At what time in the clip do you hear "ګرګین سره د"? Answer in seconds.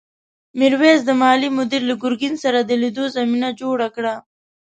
2.03-2.71